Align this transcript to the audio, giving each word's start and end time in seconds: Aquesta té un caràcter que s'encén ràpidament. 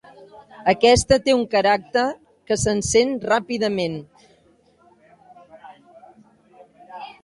Aquesta 0.71 1.19
té 1.27 1.35
un 1.39 1.43
caràcter 1.51 2.07
que 2.49 2.59
s'encén 2.63 3.13
ràpidament. 3.29 4.01